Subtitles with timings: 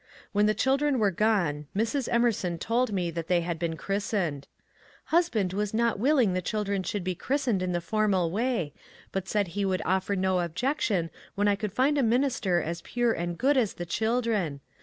[0.31, 2.09] When the children were gone Mrs.
[2.11, 4.47] Emerson told me that they had been christened.
[4.57, 4.65] '^
[5.09, 8.73] Husband was not willing the children should be christened in the formal way,
[9.11, 13.13] but said he would offer no objection when I could find a minister as pure
[13.13, 14.61] and good as the children.